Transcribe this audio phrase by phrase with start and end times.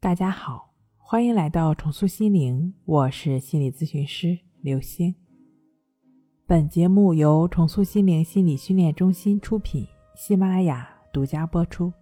[0.00, 5.12] 大家好，欢迎来到重塑心灵，我是心理咨询师刘星。
[6.46, 9.84] 本节目由重塑心灵心理训练中心出品，
[10.14, 11.92] 喜马拉雅独家播出。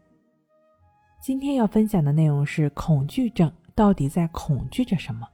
[1.22, 5.26] 今天要分享的内容是恐惧症到底在恐惧着什么？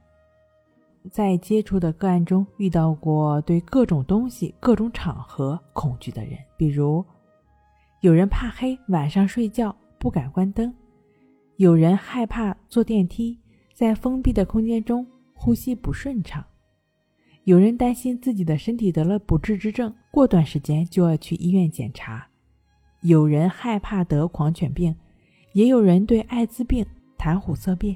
[1.11, 7.03] 在接触的个案中，遇到过对各种东西、各种场合恐惧的人，比如
[7.99, 10.73] 有人怕黑，晚上睡觉不敢关灯。
[11.57, 13.39] 有人害怕坐电梯，
[13.73, 16.41] 在封闭的空间中呼吸不顺畅；
[17.43, 22.27] 有人担心自己的身体得了不治之症，过段时间就要去医院检查；
[23.01, 24.95] 有人害怕得狂犬病，
[25.53, 26.85] 也有人对艾滋病
[27.17, 27.95] 谈虎色变。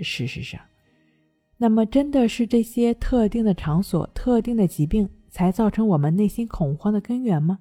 [0.00, 0.60] 事实上，
[1.58, 7.58] 那么真的是这些特定的场所、特定的疾病才造成我们内心恐慌的根源吗？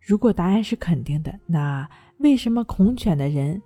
[0.00, 1.88] 如果答案是肯定的，那
[2.18, 3.60] 为什么恐犬的人？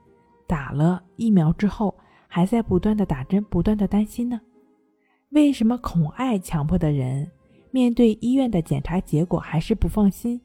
[0.50, 1.94] 打了疫苗之后，
[2.26, 4.40] 还在不断的打针，不断的担心呢？
[5.28, 7.30] 为什么恐爱强迫的人
[7.70, 10.40] 面对医院的检查结果还是不放心，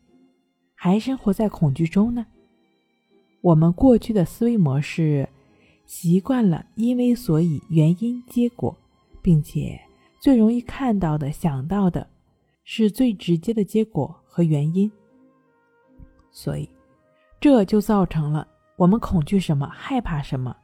[0.75, 2.23] 还生活在恐惧中呢？
[3.41, 5.27] 我们过去的思维模式
[5.87, 8.77] 习惯了因为所以原因结果，
[9.23, 9.81] 并且
[10.21, 12.07] 最容易看到的想到的
[12.63, 14.91] 是最直接的结果和原因，
[16.29, 16.69] 所以
[17.41, 18.47] 这就造成了。
[18.77, 20.55] 我们恐惧什么，害怕什么，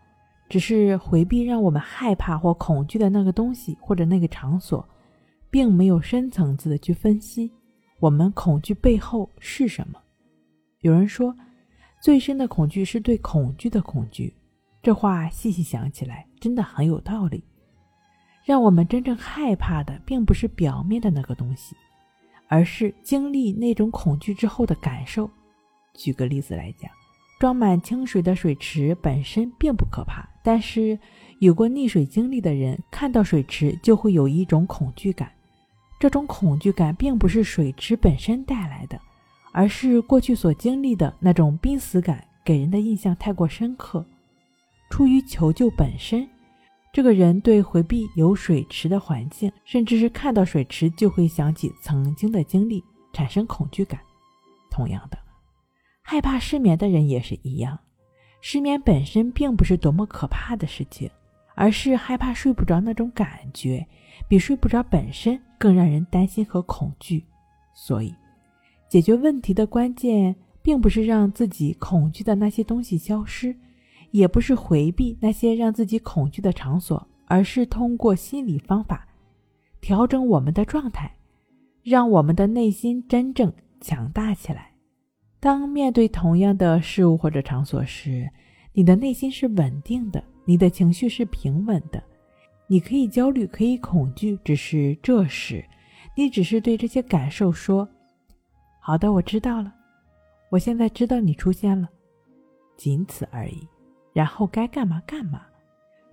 [0.49, 4.85] 只是回避让我们害怕或恐惧的那个东西或者那个场所，
[5.49, 7.49] 并没有深层次的去分析
[7.99, 9.97] 我们恐惧背后是什么。
[10.81, 11.33] 有人说，
[12.01, 14.33] 最深的恐惧是对恐惧的恐惧，
[14.81, 17.43] 这话细细想起来真的很有道理。
[18.43, 21.77] 让我们真正害怕的，并不是表面的那个东西，
[22.47, 25.29] 而是经历那种恐惧之后的感受。
[25.93, 26.91] 举个例子来讲。
[27.41, 30.99] 装满清水的水池本身并不可怕，但是
[31.39, 35.31] 有过溺水经历的人看到水池就会有一种恐惧感。
[35.99, 39.01] 这种恐惧感并不是水池本身带来的，
[39.51, 44.05] 而是过去所经历的那种濒死感给人的印象太过深刻。
[44.91, 46.29] 出于求救本身，
[46.93, 53.99] 这个人对回避有水池的环境，甚至是看到水池就会想起曾经的经历，产生恐惧感。
[54.69, 55.17] 同样的。
[56.11, 57.79] 害怕失眠的人也是一样，
[58.41, 61.09] 失眠本身并不是多么可怕的事情，
[61.55, 63.87] 而是害怕睡不着那种感觉，
[64.27, 67.23] 比睡不着本身更让人担心和恐惧。
[67.73, 68.13] 所以，
[68.89, 73.55] 解决问题的关键并不是让自己恐惧的那些东西消失，
[74.11, 79.07] 也不是回避那些让自己恐惧的场所，而是通过心理方法
[79.79, 81.15] 调整我们的状态，
[81.81, 84.70] 让我们的内心真正强大起来。
[85.41, 88.29] 当面对同样的事物或者场所时，
[88.73, 92.01] 你的内心是稳定的，你的情绪是平稳的。
[92.67, 95.65] 你可以焦虑，可以恐惧，只是这时，
[96.15, 97.89] 你只是对这些感受说
[98.79, 99.73] ：“好的，我知道了，
[100.51, 101.89] 我现在知道你出现了，
[102.77, 103.67] 仅此而已。”
[104.13, 105.41] 然后该干嘛干嘛。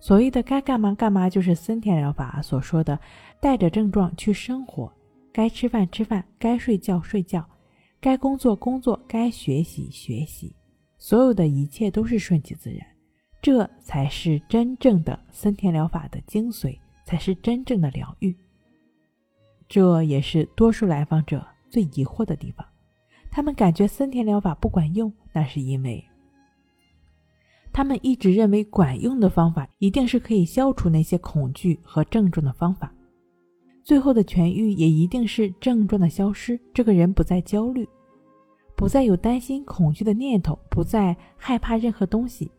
[0.00, 2.98] 所谓的该干嘛干嘛，就是森田疗法所说的
[3.40, 4.90] 带着症状去生活，
[5.32, 7.46] 该吃饭吃饭，该睡觉睡觉。
[8.00, 10.54] 该工作工作，该学习学习，
[10.98, 12.86] 所有的一切都是顺其自然，
[13.42, 18.36] 这才是真正的森田疗法的精髓，才是真正的疗愈。
[19.68, 22.64] 这也是多数来访者最疑惑的地方，
[23.30, 26.04] 他们感觉森田疗法不管用，那是因为
[27.72, 32.92] 他们一直认为管用的方法一定是可以消除那些恐惧和症状的方法。
[33.88, 37.88] 最后的痊愈也一定是症状的消失，这个人不再焦虑，
[38.76, 42.50] 不再有担心、恐惧的念头，不再害怕任何东西。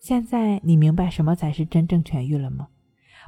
[0.00, 2.66] 现在你明白什么才是真正痊愈了吗？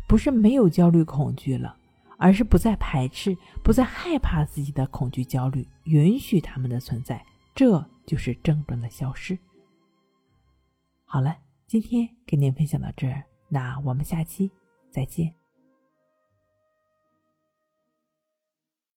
[0.09, 1.77] 不是没有焦虑、恐惧了，
[2.19, 7.25] 而是不再排斥、不再害怕自己的恐惧、焦虑，允许他们的存在，
[7.55, 9.39] 这就是症状的消失。
[11.05, 11.37] 好了，
[11.69, 14.51] 今天跟您分享到这儿，那我们下期
[14.91, 15.40] 再见。